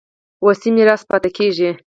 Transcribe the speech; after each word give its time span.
وصي 0.45 0.69
میراث 0.75 1.01
پاتې 1.09 1.29
کېږي. 1.37 1.69